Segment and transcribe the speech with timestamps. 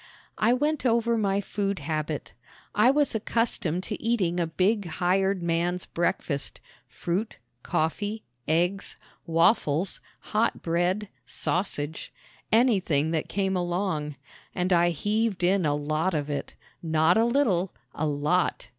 [0.39, 2.33] I went over my food habit.
[2.73, 10.63] I was accustomed to eating a big hired man's breakfast fruit, coffee, eggs, waffles, hot
[10.63, 12.11] bread, sausage,
[12.51, 14.15] anything that came along;
[14.55, 18.69] and I heaved in a lot of it not a little a lot!